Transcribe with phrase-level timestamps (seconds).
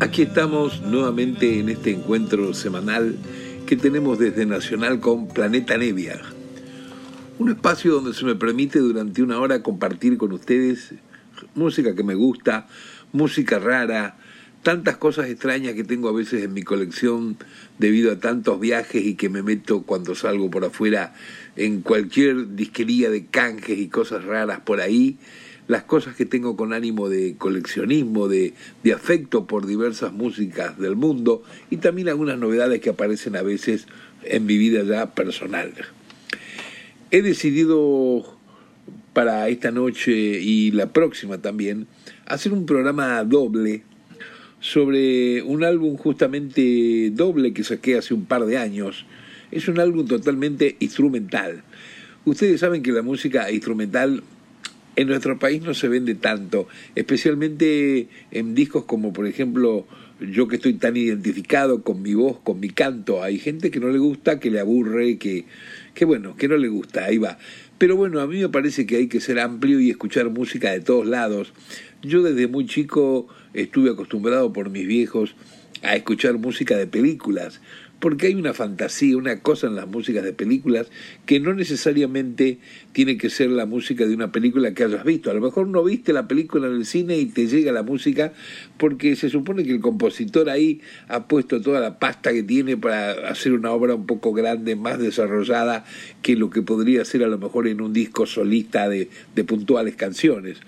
[0.00, 3.16] aquí estamos nuevamente en este encuentro semanal
[3.66, 6.20] que tenemos desde Nacional con Planeta Nevia.
[7.38, 10.94] Un espacio donde se me permite durante una hora compartir con ustedes
[11.54, 12.68] música que me gusta,
[13.12, 14.16] música rara,
[14.62, 17.36] tantas cosas extrañas que tengo a veces en mi colección
[17.78, 21.14] debido a tantos viajes y que me meto cuando salgo por afuera
[21.56, 25.18] en cualquier disquería de canjes y cosas raras por ahí,
[25.66, 30.96] las cosas que tengo con ánimo de coleccionismo, de, de afecto por diversas músicas del
[30.96, 33.86] mundo y también algunas novedades que aparecen a veces
[34.24, 35.72] en mi vida ya personal.
[37.10, 38.36] He decidido
[39.12, 41.86] para esta noche y la próxima también
[42.26, 43.82] hacer un programa doble
[44.60, 49.06] sobre un álbum justamente doble que saqué hace un par de años.
[49.50, 51.62] Es un álbum totalmente instrumental.
[52.24, 54.22] Ustedes saben que la música instrumental
[54.96, 59.86] en nuestro país no se vende tanto, especialmente en discos como por ejemplo
[60.20, 63.22] yo que estoy tan identificado con mi voz, con mi canto.
[63.22, 65.44] Hay gente que no le gusta, que le aburre, que,
[65.92, 67.38] que bueno, que no le gusta, ahí va.
[67.78, 70.80] Pero bueno, a mí me parece que hay que ser amplio y escuchar música de
[70.80, 71.52] todos lados.
[72.02, 75.34] Yo desde muy chico estuve acostumbrado por mis viejos
[75.82, 77.60] a escuchar música de películas,
[78.04, 80.88] porque hay una fantasía, una cosa en las músicas de películas
[81.24, 82.58] que no necesariamente
[82.92, 85.30] tiene que ser la música de una película que hayas visto.
[85.30, 88.34] A lo mejor no viste la película en el cine y te llega la música
[88.76, 93.12] porque se supone que el compositor ahí ha puesto toda la pasta que tiene para
[93.30, 95.86] hacer una obra un poco grande, más desarrollada
[96.20, 99.96] que lo que podría ser a lo mejor en un disco solista de, de puntuales
[99.96, 100.58] canciones.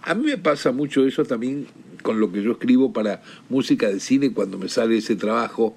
[0.00, 1.66] A mí me pasa mucho eso también
[2.00, 3.20] con lo que yo escribo para
[3.50, 5.76] música de cine cuando me sale ese trabajo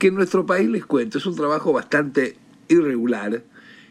[0.00, 2.34] que en nuestro país les cuento, es un trabajo bastante
[2.68, 3.44] irregular,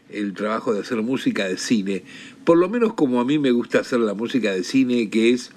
[0.10, 2.04] el trabajo de hacer música de cine,
[2.46, 5.52] por lo menos como a mí me gusta hacer la música de cine, que es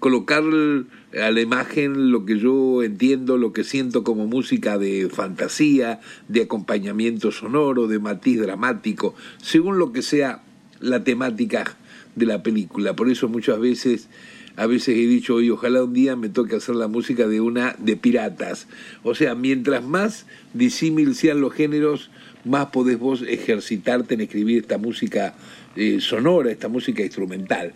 [0.00, 5.98] colocar a la imagen lo que yo entiendo, lo que siento como música de fantasía,
[6.28, 10.42] de acompañamiento sonoro, de matiz dramático, según lo que sea
[10.80, 11.78] la temática
[12.16, 12.94] de la película.
[12.94, 14.10] Por eso muchas veces
[14.56, 17.74] a veces he dicho, hoy ojalá un día me toque hacer la música de una
[17.78, 18.68] de piratas.
[19.02, 22.10] O sea, mientras más disímil sean los géneros,
[22.44, 25.34] más podés vos ejercitarte en escribir esta música
[25.76, 27.72] eh, sonora, esta música instrumental.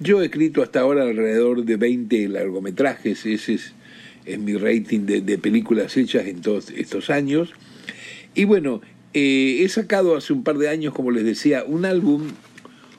[0.00, 3.72] Yo he escrito hasta ahora alrededor de 20 largometrajes, ese es,
[4.40, 7.52] mi rating de, películas hechas en todos estos años.
[8.34, 8.80] Y bueno,
[9.14, 12.22] eh, he sacado hace un par de años, como les decía, un álbum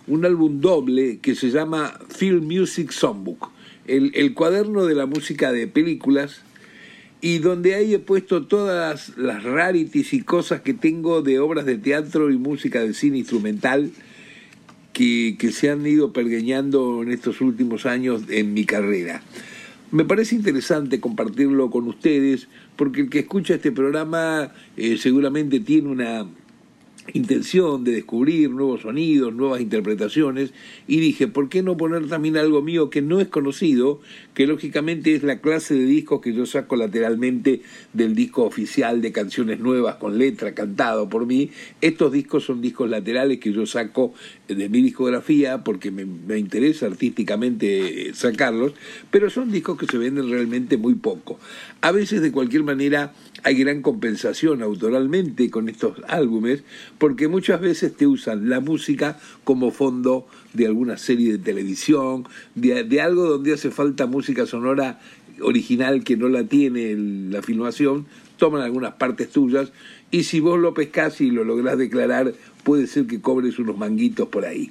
[0.08, 3.50] un álbum doble que se llama Film Music Songbook,
[3.86, 6.42] el, el cuaderno de la música de películas,
[7.20, 11.78] y donde ahí he puesto todas las rarities y cosas que tengo de obras de
[11.78, 13.92] teatro y música de cine instrumental
[14.94, 19.24] que, que se han ido pergueñando en estos últimos años en mi carrera.
[19.92, 25.88] Me parece interesante compartirlo con ustedes porque el que escucha este programa eh, seguramente tiene
[25.90, 26.28] una
[27.14, 30.54] intención de descubrir nuevos sonidos, nuevas interpretaciones,
[30.88, 34.02] y dije, ¿por qué no poner también algo mío que no es conocido,
[34.34, 37.62] que lógicamente es la clase de discos que yo saco lateralmente
[37.94, 41.52] del disco oficial de canciones nuevas con letra cantado por mí?
[41.82, 44.14] Estos discos son discos laterales que yo saco
[44.48, 48.74] de mi discografía porque me, me interesa artísticamente sacarlos,
[49.12, 51.40] pero son discos que se venden realmente muy poco.
[51.82, 53.14] A veces de cualquier manera
[53.44, 56.64] hay gran compensación autoralmente con estos álbumes
[56.98, 63.02] porque muchas veces te usan la música como fondo de alguna serie de televisión, de,
[63.02, 65.00] algo donde hace falta música sonora
[65.42, 66.96] original que no la tiene
[67.32, 68.08] la filmación,
[68.38, 69.72] toman algunas partes tuyas
[70.10, 72.34] y si vos lo pescás y lo lográs declarar,
[72.68, 74.68] puede ser que cobres unos manguitos por ahí.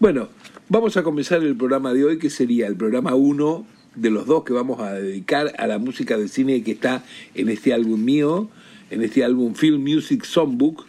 [0.00, 0.30] Bueno,
[0.68, 4.42] vamos a comenzar el programa de hoy, que sería el programa 1 de los dos
[4.42, 7.04] que vamos a dedicar a la música de cine que está
[7.36, 8.48] en este álbum mío,
[8.90, 10.86] en este álbum Film Music Songbook.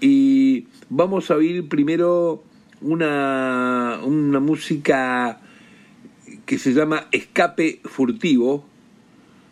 [0.00, 2.42] Y vamos a oír primero
[2.80, 5.40] una, una música
[6.44, 8.67] que se llama Escape Furtivo.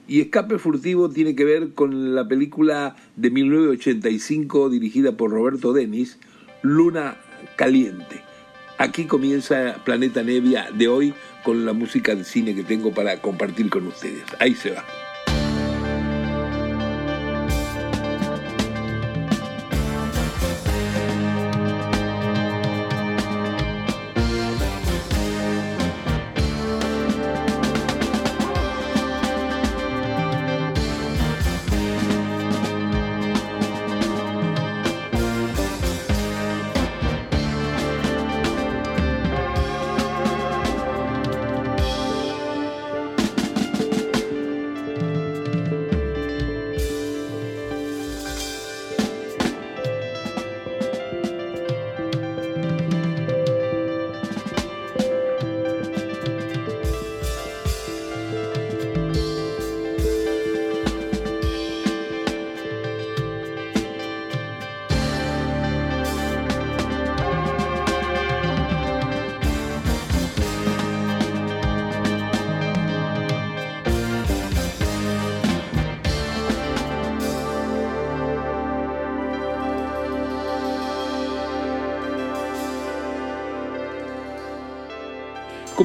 [0.08, 6.18] Y Escape Furtivo tiene que ver con la película de 1985 dirigida por Roberto Denis,
[6.62, 7.16] Luna
[7.56, 8.22] Caliente.
[8.78, 11.14] Aquí comienza Planeta Nevia de hoy
[11.44, 14.24] con la música de cine que tengo para compartir con ustedes.
[14.38, 14.84] Ahí se va.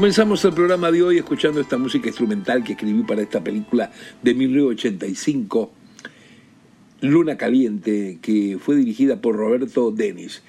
[0.01, 3.91] Comenzamos el programa de hoy escuchando esta música instrumental que escribí para esta película
[4.23, 5.71] de 1985,
[7.01, 10.41] Luna Caliente, que fue dirigida por Roberto Denis.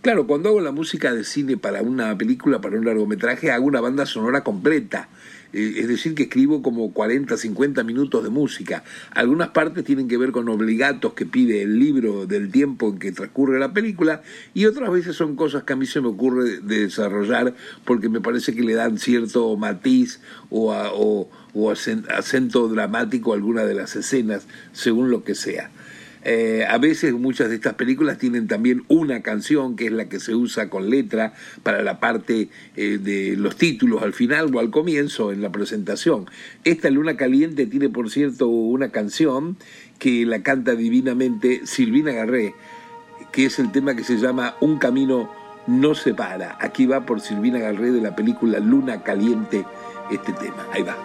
[0.00, 3.80] Claro, cuando hago la música de cine para una película, para un largometraje, hago una
[3.80, 5.08] banda sonora completa.
[5.52, 8.84] Eh, es decir, que escribo como 40, 50 minutos de música.
[9.10, 13.10] Algunas partes tienen que ver con obligatos que pide el libro del tiempo en que
[13.10, 14.22] transcurre la película
[14.54, 17.54] y otras veces son cosas que a mí se me ocurre de desarrollar
[17.84, 23.74] porque me parece que le dan cierto matiz o, o acento dramático a alguna de
[23.74, 25.72] las escenas, según lo que sea.
[26.24, 30.20] Eh, a veces muchas de estas películas tienen también una canción que es la que
[30.20, 34.70] se usa con letra para la parte eh, de los títulos al final o al
[34.70, 36.26] comienzo en la presentación.
[36.64, 39.56] Esta Luna Caliente tiene por cierto una canción
[39.98, 42.54] que la canta divinamente Silvina Garré,
[43.32, 45.30] que es el tema que se llama Un camino
[45.66, 46.56] no se para.
[46.60, 49.64] Aquí va por Silvina Garré de la película Luna Caliente
[50.10, 50.66] este tema.
[50.72, 50.96] Ahí va.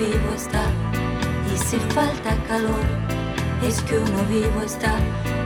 [0.00, 0.64] Vivo está.
[1.52, 2.86] Y si falta calor,
[3.62, 4.94] es que uno vivo está.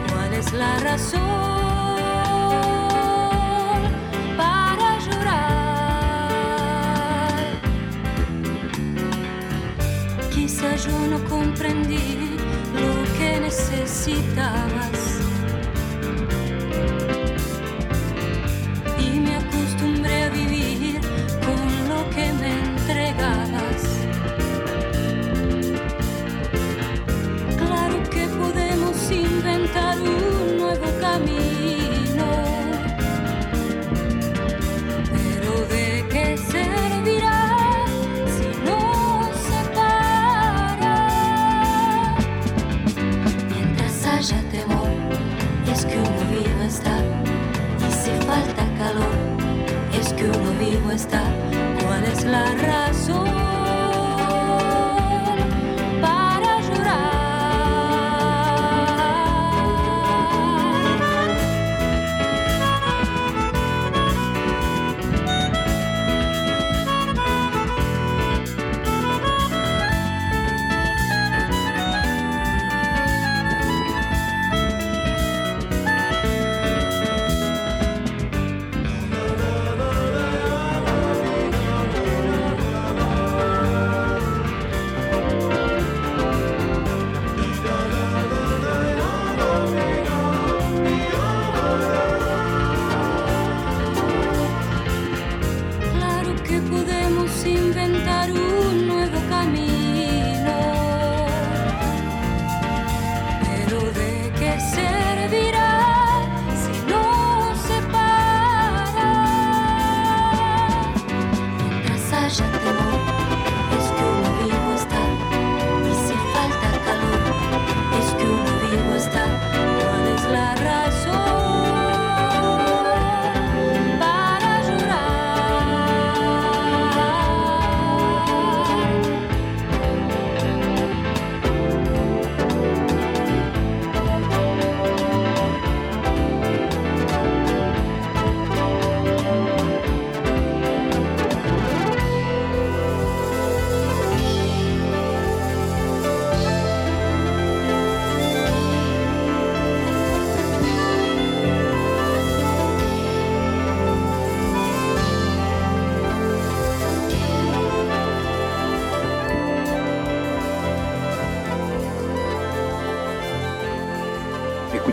[0.08, 1.20] ¿Cuál es la razón
[4.36, 5.34] para llorar?
[10.30, 12.36] Quizá yo no comprendí
[12.74, 15.13] lo que necesitabas.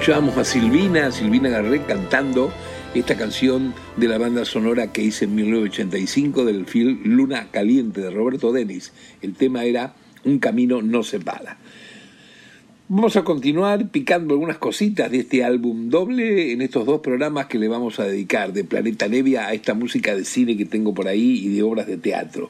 [0.02, 2.52] Escuchábamos a Silvina, Silvina Garré cantando
[2.96, 8.10] esta canción de la banda sonora que hice en 1985 del film Luna Caliente de
[8.10, 8.94] Roberto Denis.
[9.22, 9.94] El tema era
[10.24, 11.60] Un camino no se para.
[12.90, 17.60] Vamos a continuar picando algunas cositas de este álbum doble en estos dos programas que
[17.60, 21.08] le vamos a dedicar de Planeta Nevia a esta música de cine que tengo por
[21.08, 22.50] ahí y de obras de teatro.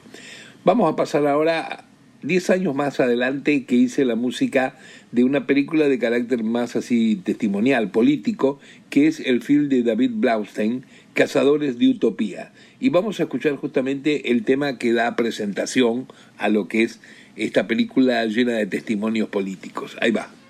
[0.64, 1.84] Vamos a pasar ahora
[2.22, 4.76] 10 años más adelante que hice la música
[5.12, 8.58] de una película de carácter más así testimonial, político,
[8.90, 12.52] que es el film de David Blaustein, Cazadores de Utopía.
[12.80, 17.00] Y vamos a escuchar justamente el tema que da presentación a lo que es
[17.36, 19.96] esta película llena de testimonios políticos.
[20.00, 20.41] Ahí va.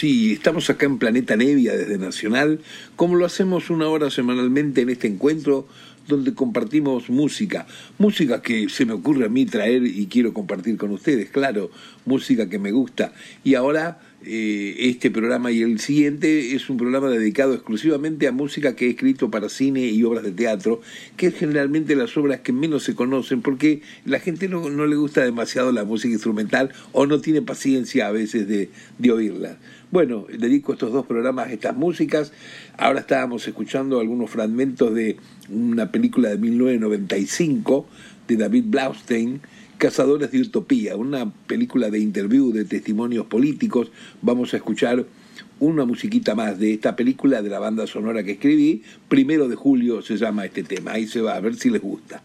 [0.00, 2.60] Sí, estamos acá en Planeta Nevia desde Nacional,
[2.96, 5.68] como lo hacemos una hora semanalmente en este encuentro
[6.08, 7.66] donde compartimos música,
[7.98, 11.70] música que se me ocurre a mí traer y quiero compartir con ustedes, claro,
[12.06, 13.12] música que me gusta.
[13.44, 18.76] Y ahora eh, este programa y el siguiente es un programa dedicado exclusivamente a música
[18.76, 20.80] que he escrito para cine y obras de teatro,
[21.16, 25.24] que es generalmente las obras que menos se conocen porque la gente no, le gusta
[25.24, 29.58] demasiado la música instrumental o no tiene paciencia a veces de, de oírla.
[29.90, 32.32] Bueno, dedico estos dos programas a estas músicas.
[32.78, 35.16] Ahora estábamos escuchando algunos fragmentos de
[35.48, 37.86] una película de 1995
[38.28, 39.40] de David Blaustein,
[39.78, 43.90] Cazadores de Utopía, una película de interview, de testimonios políticos.
[44.22, 45.06] Vamos a escuchar
[45.58, 48.84] una musiquita más de esta película de la banda sonora que escribí.
[49.08, 50.92] Primero de julio se llama este tema.
[50.92, 52.22] Ahí se va, a ver si les gusta.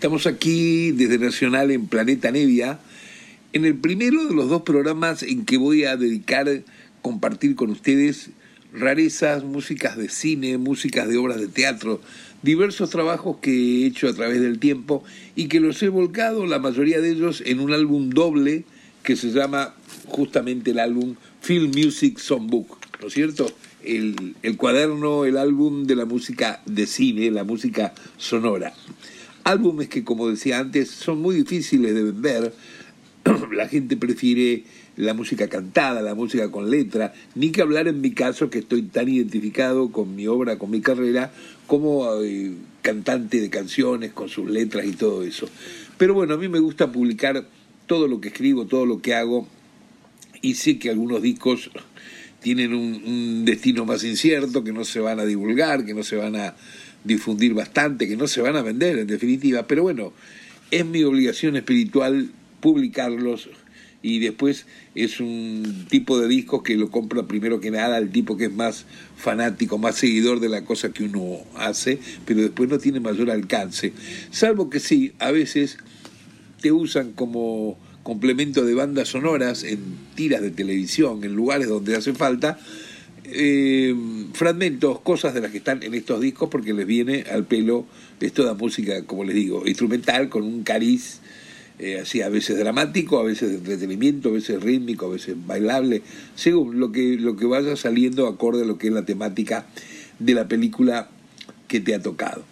[0.00, 2.78] Estamos aquí desde Nacional en Planeta Nevia,
[3.52, 6.48] en el primero de los dos programas en que voy a dedicar,
[7.02, 8.30] compartir con ustedes
[8.72, 12.00] rarezas, músicas de cine, músicas de obras de teatro,
[12.40, 15.04] diversos trabajos que he hecho a través del tiempo
[15.36, 18.64] y que los he volcado, la mayoría de ellos, en un álbum doble
[19.02, 19.74] que se llama
[20.06, 23.52] justamente el álbum Film Music Songbook, ¿no es cierto?
[23.84, 28.72] El, el cuaderno, el álbum de la música de cine, la música sonora.
[29.44, 32.54] Álbumes que, como decía antes, son muy difíciles de vender.
[33.52, 34.64] La gente prefiere
[34.96, 38.82] la música cantada, la música con letra, ni que hablar en mi caso que estoy
[38.82, 41.32] tan identificado con mi obra, con mi carrera,
[41.66, 45.48] como eh, cantante de canciones, con sus letras y todo eso.
[45.96, 47.46] Pero bueno, a mí me gusta publicar
[47.86, 49.48] todo lo que escribo, todo lo que hago,
[50.42, 51.70] y sé que algunos discos
[52.40, 56.16] tienen un, un destino más incierto, que no se van a divulgar, que no se
[56.16, 56.56] van a
[57.04, 60.12] difundir bastante, que no se van a vender en definitiva, pero bueno,
[60.70, 63.48] es mi obligación espiritual publicarlos
[64.02, 68.36] y después es un tipo de discos que lo compra primero que nada el tipo
[68.36, 68.86] que es más
[69.16, 73.92] fanático, más seguidor de la cosa que uno hace, pero después no tiene mayor alcance.
[74.30, 75.78] Salvo que sí, a veces
[76.60, 79.78] te usan como complemento de bandas sonoras en
[80.14, 82.58] tiras de televisión, en lugares donde hace falta,
[83.32, 83.94] eh,
[84.32, 87.86] fragmentos, cosas de las que están en estos discos, porque les viene al pelo,
[88.20, 91.20] es toda música, como les digo, instrumental, con un cariz,
[91.78, 96.02] eh, así a veces dramático, a veces de entretenimiento, a veces rítmico, a veces bailable,
[96.34, 99.66] según lo que, lo que vaya saliendo acorde a lo que es la temática
[100.18, 101.08] de la película
[101.68, 102.44] que te ha tocado.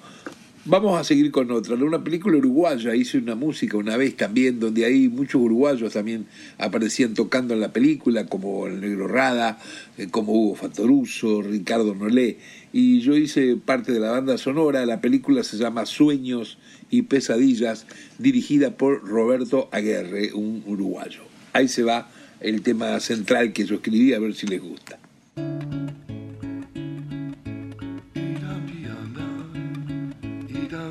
[0.70, 1.76] Vamos a seguir con otra.
[1.76, 6.26] Una película uruguaya, hice una música una vez también, donde ahí muchos uruguayos también
[6.58, 9.58] aparecían tocando en la película, como el Negro Rada,
[9.96, 12.36] eh, como Hugo Fatoruso, Ricardo Nolé.
[12.70, 14.84] Y yo hice parte de la banda sonora.
[14.84, 16.58] La película se llama Sueños
[16.90, 17.86] y Pesadillas,
[18.18, 21.22] dirigida por Roberto Aguerre, un uruguayo.
[21.54, 24.98] Ahí se va el tema central que yo escribí, a ver si les gusta.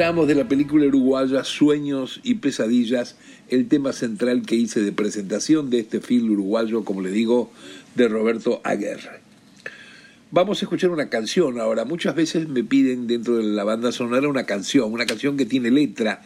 [0.00, 3.18] Escuchábamos de la película uruguaya Sueños y Pesadillas
[3.50, 7.52] el tema central que hice de presentación de este film uruguayo, como le digo,
[7.96, 9.20] de Roberto Aguerre.
[10.30, 11.84] Vamos a escuchar una canción ahora.
[11.84, 15.70] Muchas veces me piden dentro de la banda sonora una canción, una canción que tiene
[15.70, 16.22] letra.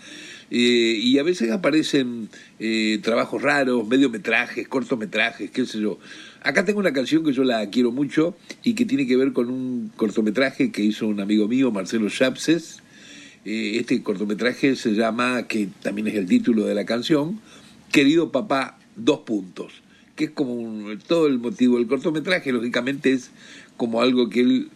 [0.53, 2.29] Eh, y a veces aparecen
[2.61, 5.99] eh, trabajos raros, mediometrajes, cortometrajes, qué sé yo.
[6.43, 9.51] Acá tengo una canción que yo la quiero mucho y que tiene que ver con
[9.51, 12.84] un cortometraje que hizo un amigo mío, Marcelo Chapses.
[13.45, 17.41] Eh, este cortometraje se llama, que también es el título de la canción,
[17.93, 19.73] Querido Papá, dos puntos,
[20.17, 23.31] que es como todo el motivo del cortometraje, lógicamente es
[23.77, 24.69] como algo que él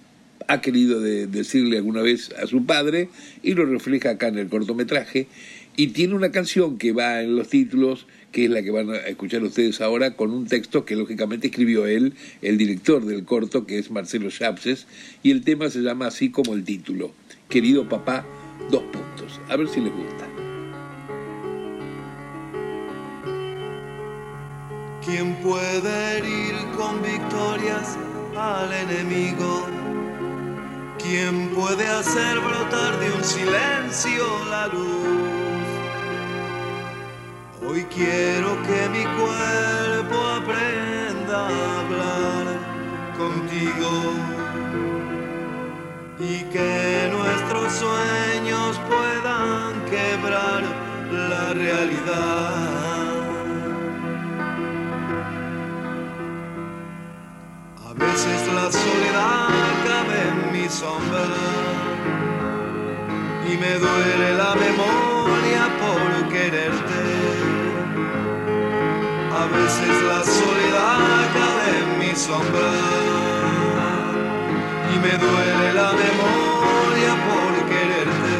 [0.48, 3.10] ha querido decirle alguna vez a su padre
[3.42, 5.28] y lo refleja acá en el cortometraje
[5.76, 8.96] y tiene una canción que va en los títulos que es la que van a
[8.96, 13.78] escuchar ustedes ahora, con un texto que lógicamente escribió él, el director del corto, que
[13.78, 14.86] es Marcelo Chapses,
[15.22, 17.12] y el tema se llama así como el título,
[17.48, 18.26] Querido papá,
[18.70, 19.40] dos puntos.
[19.48, 20.26] A ver si les gusta.
[25.04, 27.96] ¿Quién puede herir con victorias
[28.36, 29.66] al enemigo?
[30.98, 35.66] ¿Quién puede hacer brotar de un silencio la luz?
[37.66, 42.46] Hoy quiero que mi cuerpo aprenda a hablar
[43.16, 44.37] contigo
[46.20, 50.62] y que nuestros sueños puedan quebrar
[51.12, 53.08] la realidad.
[57.88, 59.48] A veces la soledad
[59.86, 61.26] cabe en mi sombra
[63.50, 67.48] y me duele la memoria por quererte
[69.38, 73.37] a veces la soledad cae en mi sombra
[74.94, 78.36] y me duele la memoria por quererte.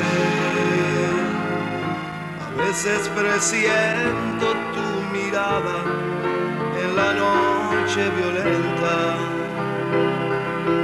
[2.46, 5.78] A veces presiento tu mirada
[6.82, 9.16] en la noche violenta.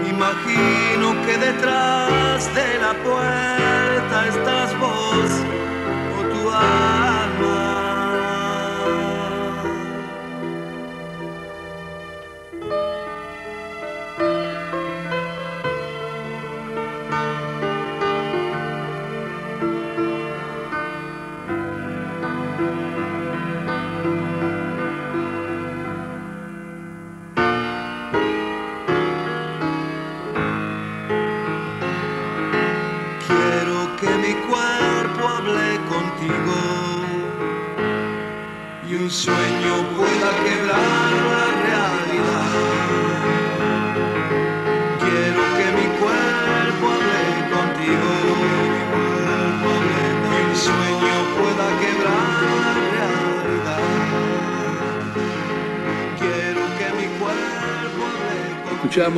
[0.09, 5.31] Imagino que detrás de la puerta estás vos
[6.19, 7.14] o tu.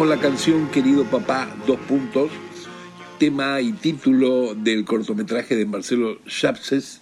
[0.04, 2.30] La canción Querido Papá, dos puntos,
[3.18, 7.00] tema y título del cortometraje de Marcelo Chapses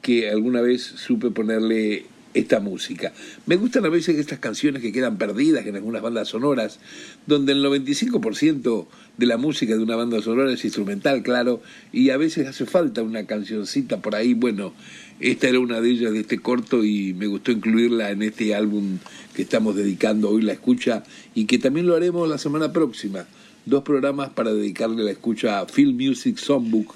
[0.00, 3.12] que alguna vez supe ponerle esta música.
[3.46, 6.80] Me gustan a veces estas canciones que quedan perdidas en algunas bandas sonoras,
[7.26, 8.86] donde el 95%
[9.18, 13.02] de la música de una banda sonora es instrumental, claro, y a veces hace falta
[13.02, 14.34] una cancioncita por ahí.
[14.34, 14.74] Bueno,
[15.22, 18.98] esta era una de ellas de este corto y me gustó incluirla en este álbum
[19.34, 21.04] que estamos dedicando hoy la escucha
[21.34, 23.26] y que también lo haremos la semana próxima.
[23.64, 26.92] Dos programas para dedicarle la escucha a Film Music Songbook,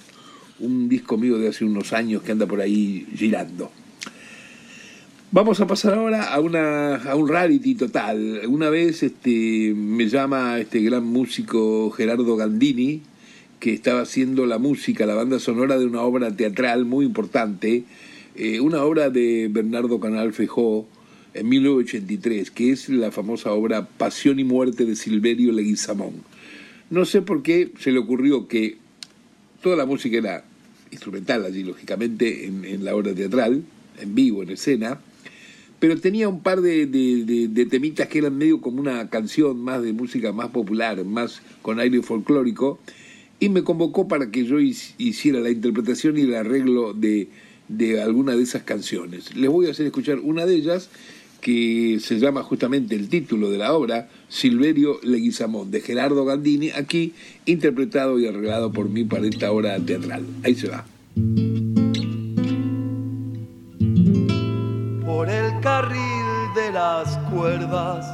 [0.59, 3.71] un disco mío de hace unos años que anda por ahí girando.
[5.31, 8.41] Vamos a pasar ahora a, una, a un reality total.
[8.49, 13.03] Una vez este, me llama este gran músico Gerardo Gandini,
[13.61, 17.85] que estaba haciendo la música, la banda sonora de una obra teatral muy importante,
[18.37, 20.87] eh, una obra de Bernardo Canal Fejó
[21.33, 26.15] en 1983, que es la famosa obra Pasión y Muerte de Silverio Leguizamón.
[26.91, 28.79] No sé por qué se le ocurrió que
[29.63, 30.45] toda la música era
[30.91, 33.65] instrumental allí, lógicamente, en, la obra teatral,
[34.01, 35.01] en vivo, en escena,
[35.79, 39.93] pero tenía un par de, de, temitas que eran medio como una canción más de
[39.93, 42.79] música más popular, más con aire folclórico,
[43.41, 47.29] y me convocó para que yo hiciera la interpretación y el arreglo de,
[47.69, 49.35] de alguna de esas canciones.
[49.37, 50.89] Les voy a hacer escuchar una de ellas,
[51.41, 57.13] que se llama justamente el título de la obra, Silverio Leguizamón, de Gerardo Gandini, aquí
[57.45, 60.25] interpretado y arreglado por mí para esta obra teatral.
[60.43, 60.85] Ahí se va.
[65.67, 68.07] carril de las cuerdas.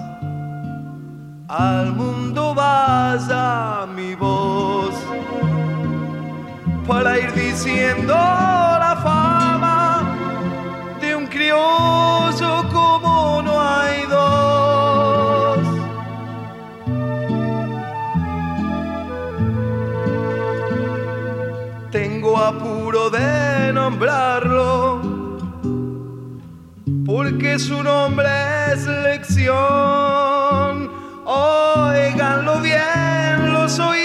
[1.49, 4.95] Al mundo vaya mi voz,
[6.89, 9.32] para ir diciendo la fama
[21.93, 25.03] Tengo apuro de nombrarlo
[27.05, 28.31] porque su nombre
[28.73, 29.55] es lección.
[31.27, 34.02] Oiganlo bien los oídos,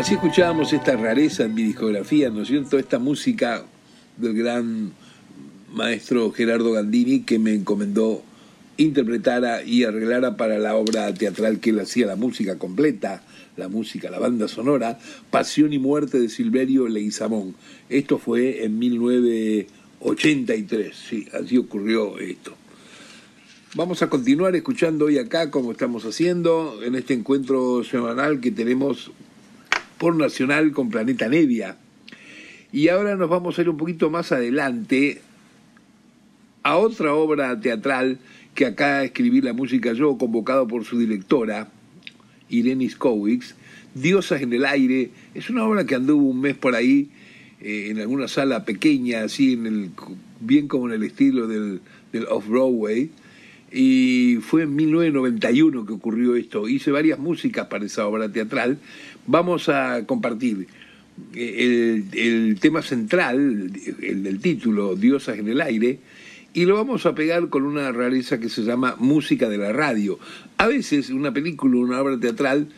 [0.00, 2.78] Así escuchábamos esta rareza en mi discografía, ¿no es cierto?
[2.78, 3.66] Esta música
[4.16, 4.94] del gran
[5.74, 8.22] maestro Gerardo Gandini que me encomendó
[8.78, 13.22] interpretara y arreglara para la obra teatral que él hacía, la música completa,
[13.58, 14.98] la música, la banda sonora,
[15.30, 17.54] Pasión y Muerte de Silverio Leguizamón.
[17.90, 22.54] Esto fue en 1983, sí, así ocurrió esto.
[23.74, 29.12] Vamos a continuar escuchando hoy acá, como estamos haciendo, en este encuentro semanal que tenemos
[30.00, 31.76] por Nacional con Planeta Nevia.
[32.72, 35.20] Y ahora nos vamos a ir un poquito más adelante
[36.62, 38.18] a otra obra teatral
[38.54, 41.68] que acá escribí la música yo, convocado por su directora,
[42.48, 43.54] Irene Skowicz,
[43.94, 45.10] Diosas en el aire.
[45.34, 47.10] Es una obra que anduvo un mes por ahí
[47.60, 49.90] eh, en alguna sala pequeña, así en el
[50.40, 53.10] bien como en el estilo del, del Off-Broadway.
[53.72, 56.68] Y fue en 1991 que ocurrió esto.
[56.68, 58.78] Hice varias músicas para esa obra teatral.
[59.26, 60.66] Vamos a compartir
[61.34, 63.70] el, el tema central,
[64.02, 65.98] el del título, Diosas en el aire,
[66.52, 70.18] y lo vamos a pegar con una rareza que se llama música de la radio.
[70.56, 72.68] A veces una película, una obra teatral,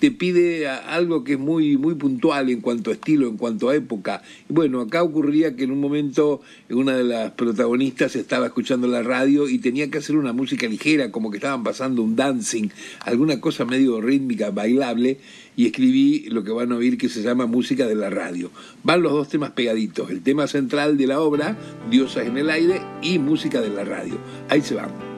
[0.00, 3.76] te pide algo que es muy, muy puntual en cuanto a estilo, en cuanto a
[3.76, 4.22] época.
[4.48, 9.48] Bueno, acá ocurría que en un momento una de las protagonistas estaba escuchando la radio
[9.48, 12.68] y tenía que hacer una música ligera, como que estaban pasando un dancing,
[13.00, 15.18] alguna cosa medio rítmica, bailable,
[15.54, 18.50] y escribí lo que van a oír que se llama música de la radio.
[18.82, 21.58] Van los dos temas pegaditos, el tema central de la obra,
[21.90, 24.16] Diosas en el aire, y música de la radio.
[24.48, 25.09] Ahí se van.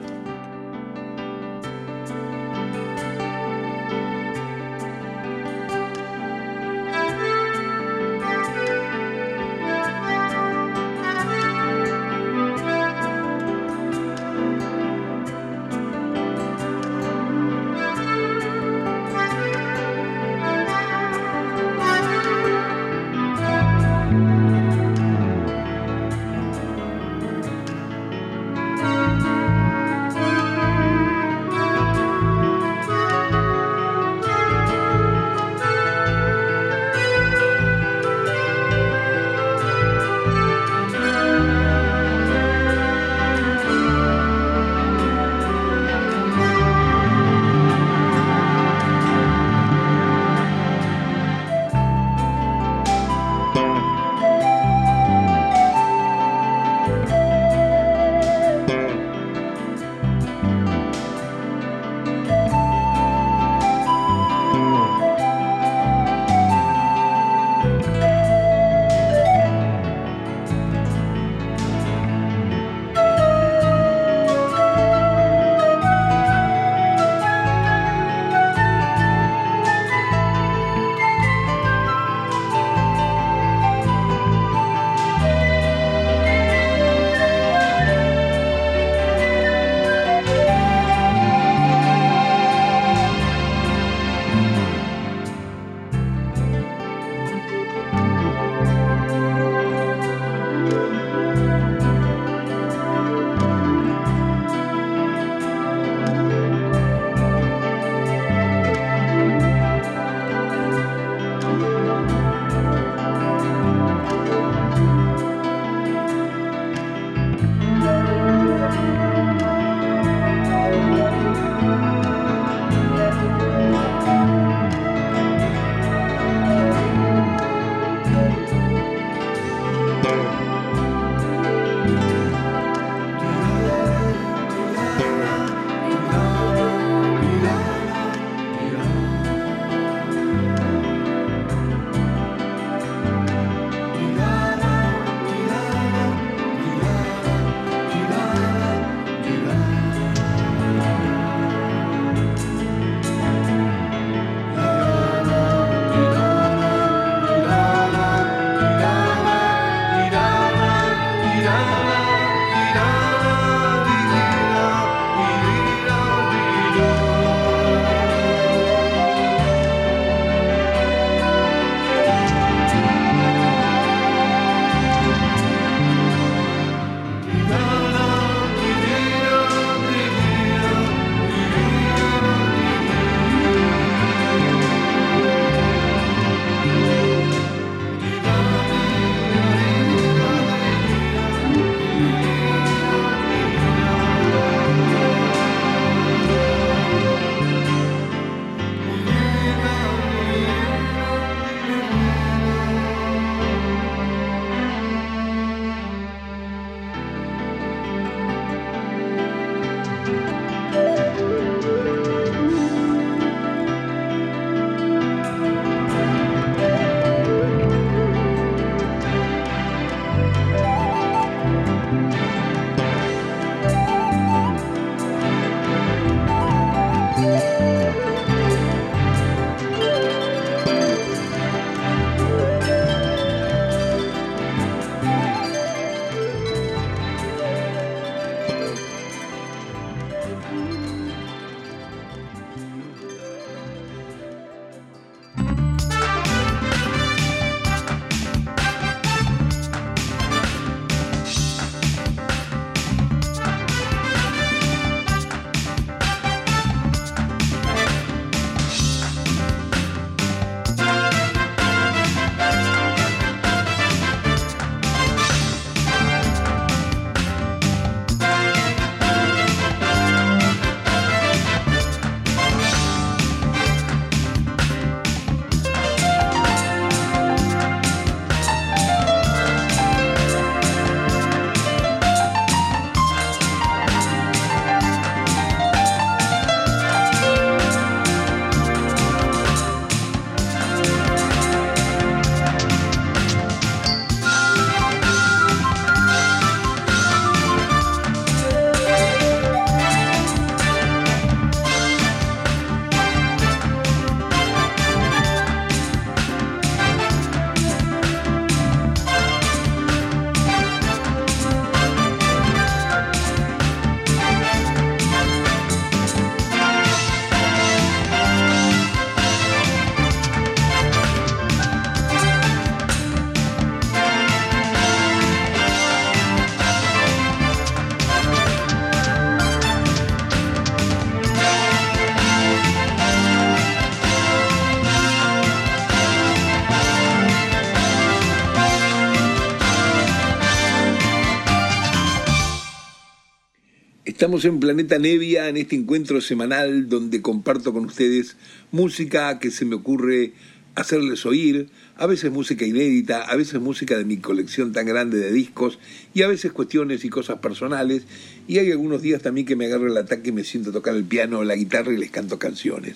[344.33, 348.35] Estamos en Planeta Nevia, en este encuentro semanal donde comparto con ustedes
[348.71, 350.33] música que se me ocurre
[350.73, 355.31] hacerles oír, a veces música inédita, a veces música de mi colección tan grande de
[355.31, 355.77] discos
[356.15, 358.07] y a veces cuestiones y cosas personales
[358.47, 360.95] y hay algunos días también que me agarro el ataque y me siento a tocar
[360.95, 362.95] el piano o la guitarra y les canto canciones.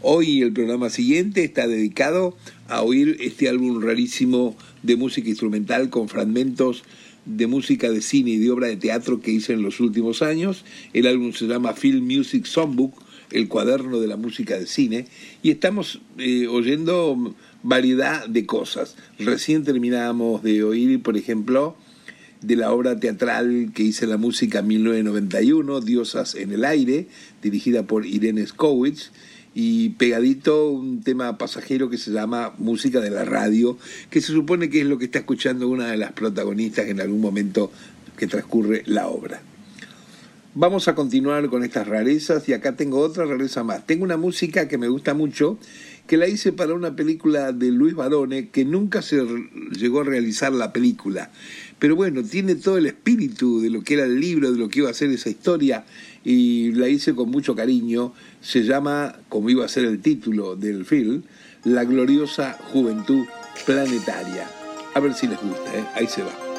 [0.00, 2.34] Hoy el programa siguiente está dedicado
[2.66, 6.82] a oír este álbum rarísimo de música instrumental con fragmentos
[7.28, 10.64] de música de cine y de obra de teatro que hice en los últimos años.
[10.92, 12.94] El álbum se llama Film Music Songbook,
[13.30, 15.06] el cuaderno de la música de cine,
[15.42, 18.96] y estamos eh, oyendo variedad de cosas.
[19.18, 21.76] Recién terminamos de oír, por ejemplo,
[22.40, 27.08] de la obra teatral que hice la música en 1991, Diosas en el aire,
[27.42, 29.10] dirigida por Irene Skowitz,
[29.60, 33.76] y pegadito un tema pasajero que se llama Música de la Radio,
[34.08, 37.20] que se supone que es lo que está escuchando una de las protagonistas en algún
[37.20, 37.72] momento
[38.16, 39.42] que transcurre la obra.
[40.54, 43.84] Vamos a continuar con estas rarezas y acá tengo otra rareza más.
[43.84, 45.58] Tengo una música que me gusta mucho,
[46.06, 49.26] que la hice para una película de Luis Barone, que nunca se
[49.72, 51.32] llegó a realizar la película.
[51.80, 54.80] Pero bueno, tiene todo el espíritu de lo que era el libro, de lo que
[54.80, 55.84] iba a ser esa historia,
[56.28, 58.12] y la hice con mucho cariño.
[58.42, 61.22] Se llama, como iba a ser el título del film,
[61.64, 63.24] La gloriosa juventud
[63.64, 64.46] planetaria.
[64.94, 65.84] A ver si les gusta, ¿eh?
[65.94, 66.57] ahí se va.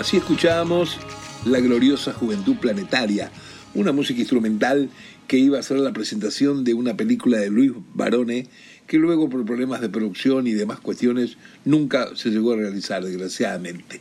[0.00, 0.96] Así escuchábamos
[1.44, 3.30] La gloriosa juventud planetaria,
[3.74, 4.88] una música instrumental
[5.28, 8.46] que iba a ser la presentación de una película de Luis Barone
[8.86, 11.36] que luego por problemas de producción y demás cuestiones
[11.66, 14.00] nunca se llegó a realizar, desgraciadamente.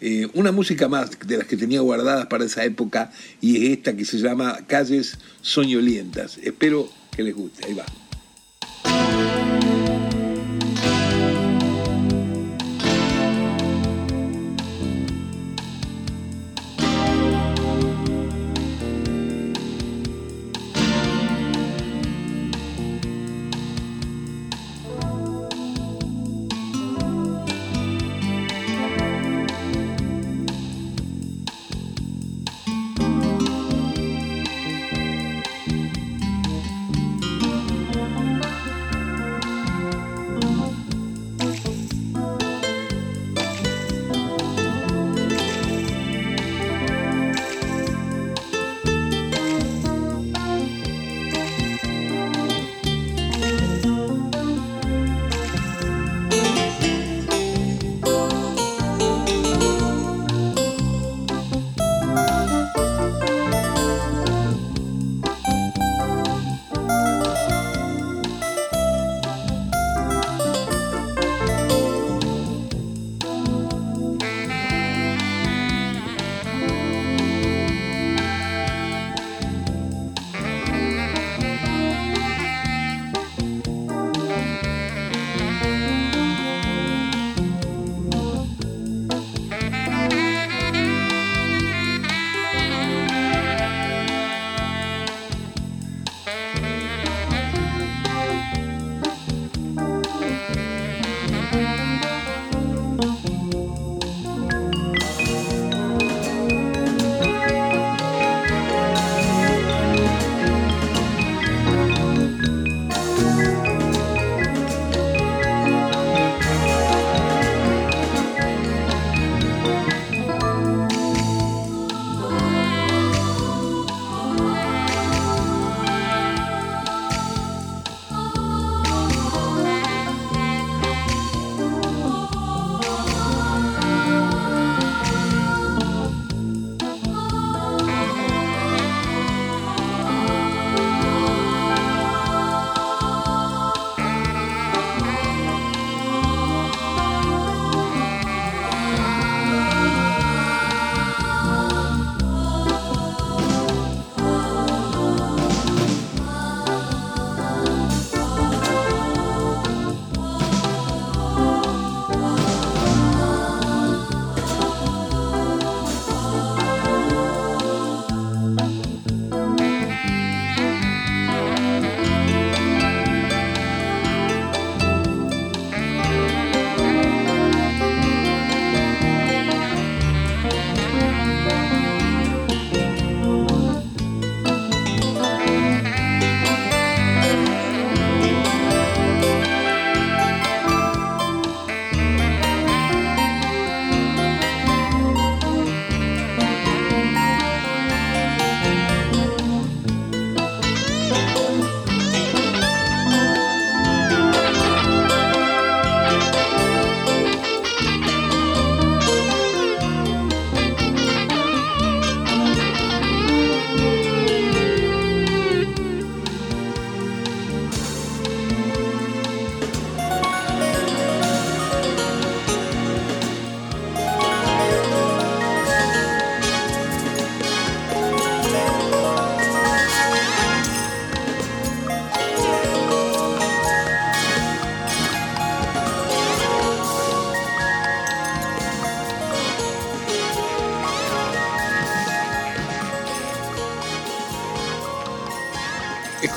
[0.00, 3.94] Eh, una música más de las que tenía guardadas para esa época y es esta
[3.94, 6.38] que se llama Calles Soñolientas.
[6.38, 7.66] Espero que les guste.
[7.66, 7.84] Ahí va.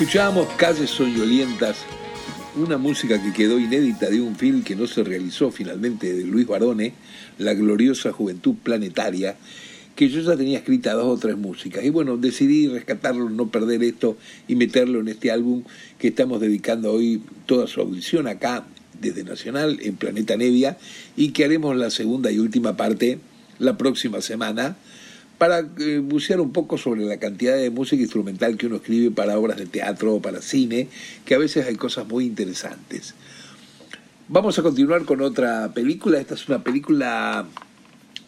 [0.08, 1.80] Escuchábamos Calles Soñolientas,
[2.56, 6.48] una música que quedó inédita de un film que no se realizó finalmente de Luis
[6.48, 6.94] Barone,
[7.38, 9.36] La gloriosa juventud planetaria,
[9.98, 11.84] que yo ya tenía escritas dos o tres músicas.
[11.84, 14.16] Y bueno, decidí rescatarlo, no perder esto
[14.48, 15.64] y meterlo en este álbum
[16.00, 18.64] que estamos dedicando hoy toda su audición acá
[19.02, 20.78] desde Nacional en Planeta Nevia
[21.18, 23.20] y que haremos la segunda y última parte
[23.60, 24.78] la próxima semana
[25.38, 29.38] para eh, bucear un poco sobre la cantidad de música instrumental que uno escribe para
[29.38, 30.88] obras de teatro o para cine,
[31.26, 33.14] que a veces hay cosas muy interesantes.
[34.30, 36.20] Vamos a continuar con otra película.
[36.20, 37.46] Esta es una película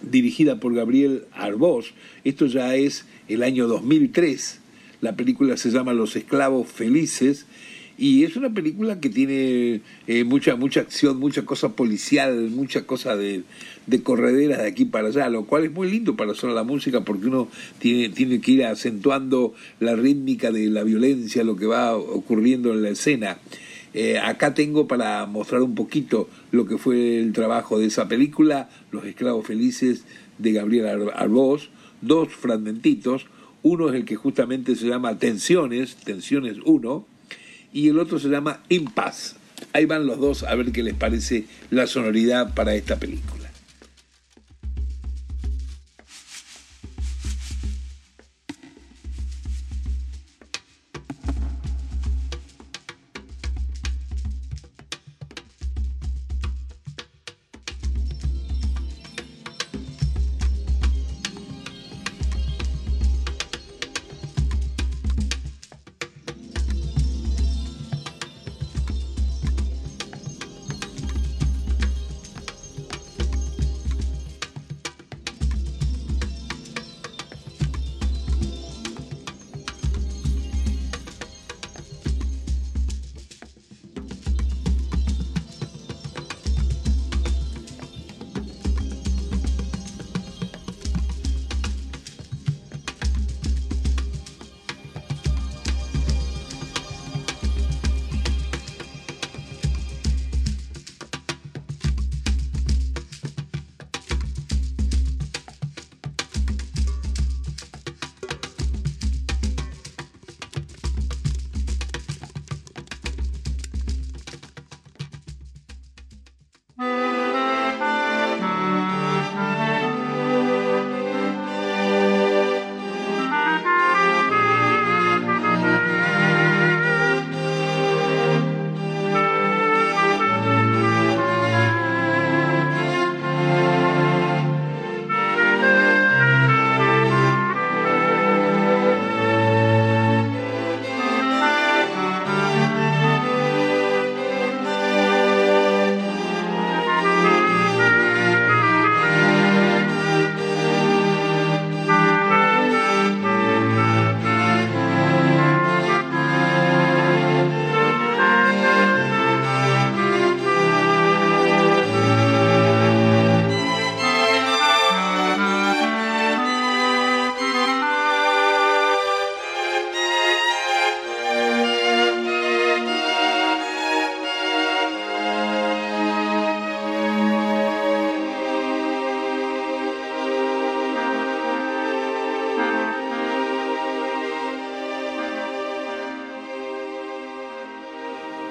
[0.01, 1.93] dirigida por Gabriel Arbós.
[2.23, 4.59] Esto ya es el año 2003.
[5.01, 7.47] La película se llama Los Esclavos Felices
[7.99, 13.17] y es una película que tiene eh, mucha mucha acción, mucha cosa policial, mucha cosa
[13.17, 13.43] de,
[13.87, 17.01] de correderas de aquí para allá, lo cual es muy lindo para solo la música
[17.03, 21.95] porque uno tiene, tiene que ir acentuando la rítmica de la violencia, lo que va
[21.97, 23.37] ocurriendo en la escena.
[23.93, 28.69] Eh, acá tengo para mostrar un poquito lo que fue el trabajo de esa película,
[28.91, 30.05] Los Esclavos Felices
[30.37, 31.69] de Gabriel Arbós,
[32.01, 33.25] dos fragmentitos,
[33.61, 37.05] uno es el que justamente se llama Tensiones, Tensiones 1,
[37.73, 39.35] y el otro se llama Impas.
[39.73, 43.38] Ahí van los dos a ver qué les parece la sonoridad para esta película.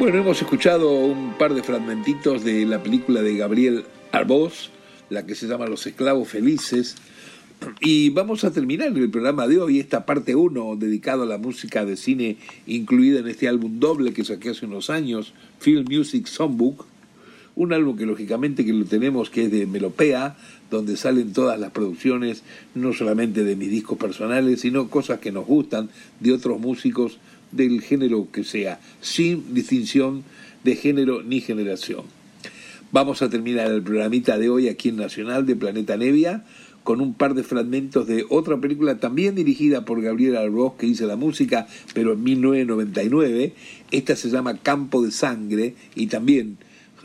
[0.09, 4.71] Bueno, hemos escuchado un par de fragmentitos de la película de Gabriel Arbós,
[5.11, 6.97] la que se llama Los Esclavos Felices.
[7.83, 11.85] Y vamos a terminar el programa de hoy, esta parte 1, dedicado a la música
[11.85, 16.87] de cine incluida en este álbum doble que saqué hace unos años, Film Music Songbook.
[17.55, 20.39] Un álbum que lógicamente que lo tenemos que es de Melopea,
[20.71, 22.45] donde salen todas las producciones,
[22.75, 25.91] no solamente de mis discos personales, sino cosas que nos gustan
[26.21, 27.19] de otros músicos
[27.53, 30.25] del género que sea, sin distinción
[30.65, 32.03] de género ni generación.
[32.91, 36.45] Vamos a terminar el programita de hoy aquí en Nacional de Planeta Nevia
[36.89, 41.07] con un par de fragmentos de otra película también dirigida por Gabriel Arbós que hizo
[41.07, 43.53] la música, pero en 1999.
[43.91, 46.57] Esta se llama Campo de Sangre y también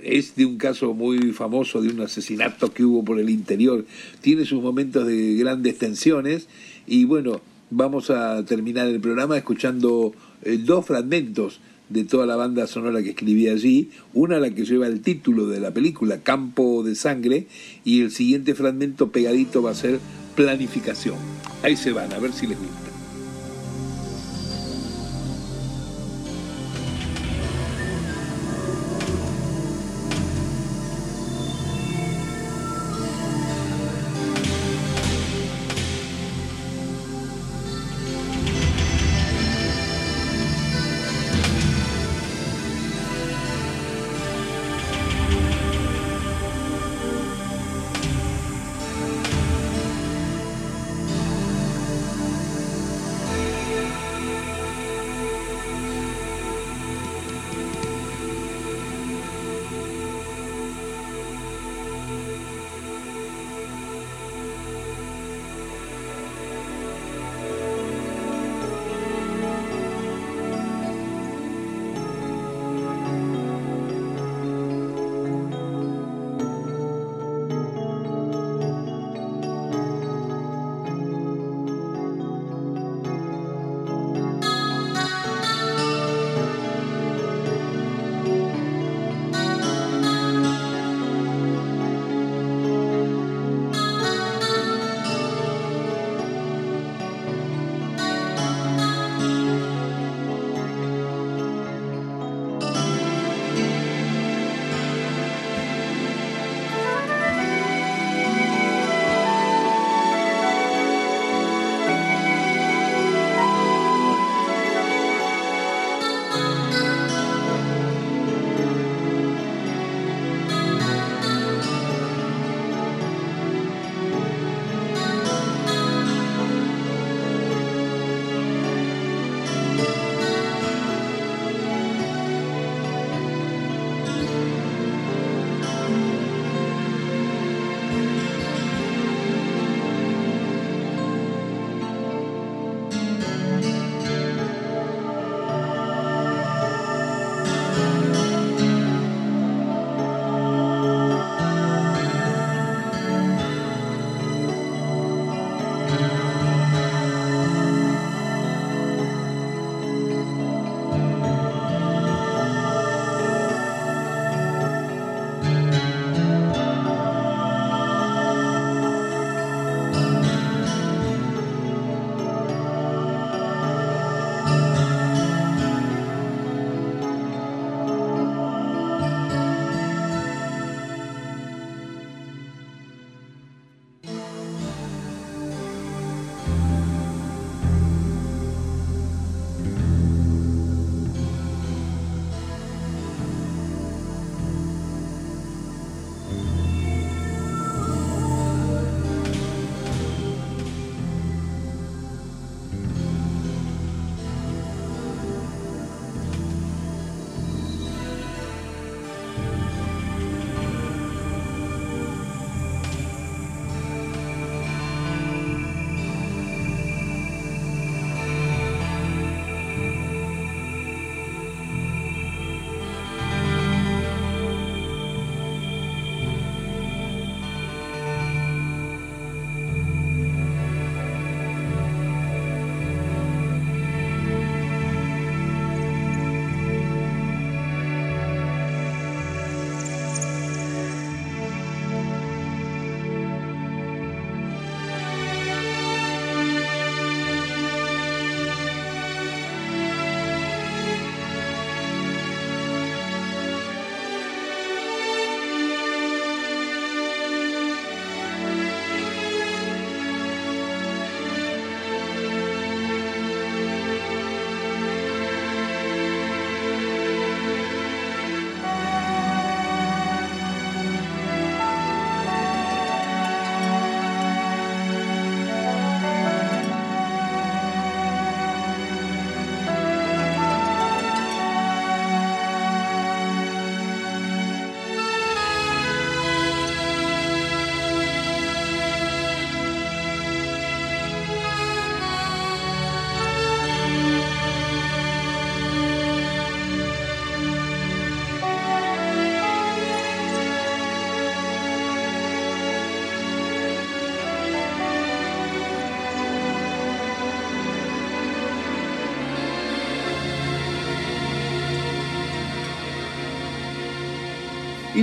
[0.01, 3.85] es de un caso muy famoso de un asesinato que hubo por el interior.
[4.21, 6.47] Tiene sus momentos de grandes tensiones
[6.87, 10.13] y bueno, vamos a terminar el programa escuchando
[10.45, 14.87] eh, dos fragmentos de toda la banda sonora que escribí allí, una la que lleva
[14.87, 17.47] el título de la película, Campo de Sangre,
[17.83, 19.99] y el siguiente fragmento pegadito va a ser
[20.35, 21.17] Planificación.
[21.61, 22.82] Ahí se van, a ver si les gusta.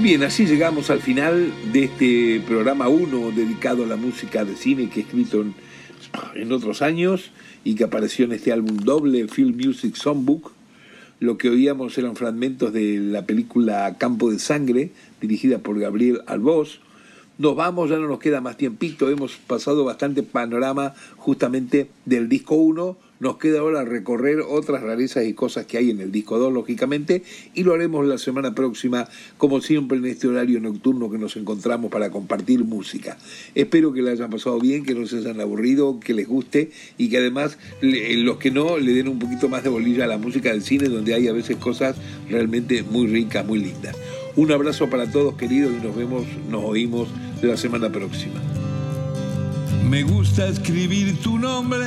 [0.03, 4.89] Bien, así llegamos al final de este programa 1 dedicado a la música de cine
[4.89, 5.55] que he escrito en,
[6.37, 7.33] en, otros años
[7.65, 10.53] y que apareció en este álbum doble, Film Music Songbook.
[11.19, 14.91] Lo que oíamos eran fragmentos de la película Campo de Sangre,
[15.21, 16.81] dirigida por Gabriel Albós.
[17.37, 22.55] Nos vamos, ya no nos queda más tiempito, hemos pasado bastante panorama justamente del disco
[22.55, 26.53] 1 nos queda ahora recorrer otras rarezas y cosas que hay en el disco 2,
[26.53, 27.23] lógicamente,
[27.55, 31.91] y lo haremos la semana próxima, como siempre en este horario nocturno que nos encontramos
[31.91, 33.19] para compartir música.
[33.55, 37.11] Espero que la hayan pasado bien, que no se hayan aburrido, que les guste y
[37.11, 40.51] que además los que no le den un poquito más de bolilla a la música
[40.51, 41.97] del cine, donde hay a veces cosas
[42.29, 43.97] realmente muy ricas, muy lindas.
[44.37, 47.09] Un abrazo para todos queridos y nos vemos, nos oímos
[47.43, 48.41] la semana próxima.
[49.89, 51.87] Me gusta escribir tu nombre